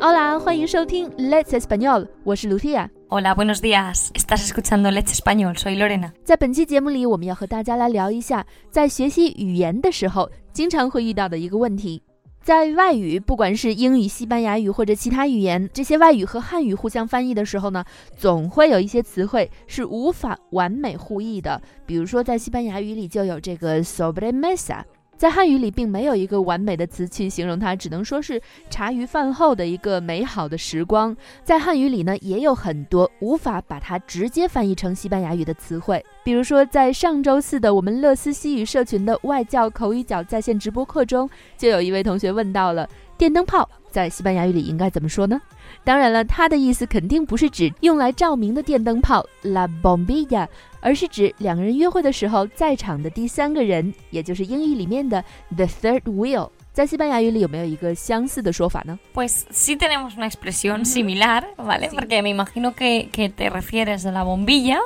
[0.00, 2.88] Hola，欢迎收听 Let's Español，我是 Lucia。
[3.08, 4.10] Hola, buenos días.
[4.14, 5.54] Estás escuchando Let's Español.
[5.56, 6.12] Soy Lorena.
[6.22, 12.02] 在本期节目里，我们要和大家来聊一下，在学习语言的时候，经常会遇到的一个问题。
[12.40, 17.84] 在外语，不管是英语、西班牙语或者其他语言，这些外语和汉语互相翻译的时候呢，
[18.16, 21.60] 总会有一些词汇是无法完美互译的。
[21.84, 24.82] 比如说，在西班牙语里就有这个 sobremesa。
[25.18, 28.40] 在汉语里，并没有一个完美的词去形容它，只能说是
[28.70, 31.14] 茶余饭后的一个美好的时光。
[31.42, 45.39] 在汉语里呢，也有很多无法把它直接翻译成西班牙语的词汇，比如说，在上周四的我们乐思西语社群的外教口语角在线直播课中，就有一位同学问到了电灯泡在西班牙语里应该怎么说呢？
[45.83, 50.47] 当然了，它的意思肯定不是指用来照明的电灯泡 la bombilla，
[50.79, 55.23] 而是指两个人约会的时候在场的第三个人，也就是英语里面的
[55.55, 56.49] the third wheel。
[56.71, 58.97] 在西班牙语里有没有一个相似的说法呢？
[59.13, 61.91] Pues sí tenemos una expresión similar, ¿vale?
[61.93, 64.79] Porque me imagino que, que te refieres a la bombilla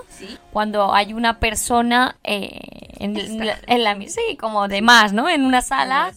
[0.52, 2.60] cuando hay una persona eh,
[3.00, 5.30] en, la, en la sí, como de más, ¿no?
[5.30, 6.12] En una sala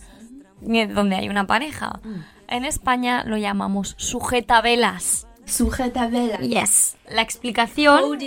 [0.61, 2.01] donde hay una pareja.
[2.49, 5.27] En España lo llamamos sujetavelas.
[5.47, 6.41] Sujetavelas.
[6.41, 6.97] Yes.
[7.09, 8.19] La explicación.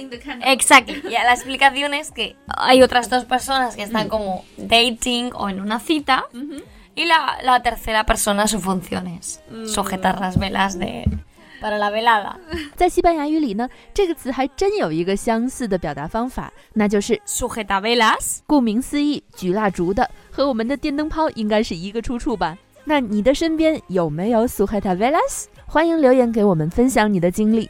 [0.42, 0.94] Exacto.
[1.04, 5.80] la explicación es que hay otras dos personas que están como dating o en una
[5.80, 6.26] cita.
[6.96, 11.06] Y la, la, tercera persona su función es sujetar las velas de.
[11.64, 12.38] para la velada.
[12.76, 18.40] 在西班牙语里呢，这个词还真有一个相似的表达方法，那就是 sujetavelas。
[18.46, 22.58] 顾名思义，举蜡烛的，和我们的电灯泡应该是一个出处吧。
[22.89, 25.45] 那你的身边有没有 sujetavelas？
[25.67, 27.69] 欢迎留言给我们分享你的经历。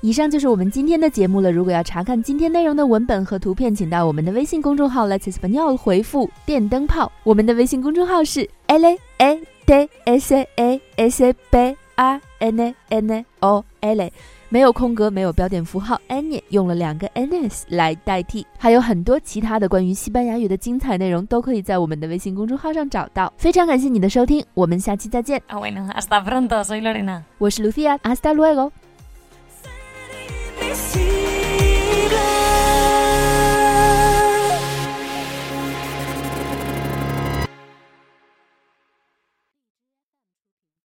[0.00, 1.50] 以上就是我们今天的节目了。
[1.50, 7.10] 如果要查看今天内容的文本和图片，请到我们的微信公众号 Let's Español 回复“电灯泡”。
[7.24, 14.10] 我们的微信公众号是 L A D S A S B A N N O L。
[14.52, 23.32] 没有空格，没有标点符号，any 用了两个 ns 来代替，还有很多其他的关于西班牙语的精彩内容，都可以在我们的微信公众号上找到。
[23.36, 25.40] 非常感谢你的收听，我们下期再见。
[25.48, 28.72] Bueno，hasta pronto，soy Lorena，我是 Lucia，hasta luego。